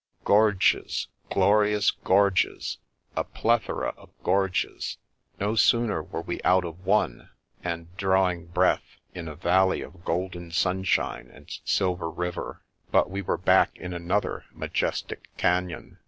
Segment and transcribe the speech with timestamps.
[0.25, 2.79] Gorges, glorious gorges!
[3.15, 4.97] a plethora of gorges.
[5.39, 7.29] No sooner were we out of one,
[7.63, 13.37] and drawing breath in a valley of golden sunshine and silver river, but we were
[13.37, 15.99] back in another majestic canon.